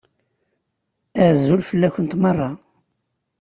[1.25, 2.49] Azul fell-akent meṛṛa.